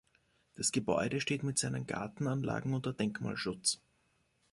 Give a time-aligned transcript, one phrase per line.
[0.55, 3.83] Das Gebäude steht mit seinen Gartenanlagen unter Denkmalschutz.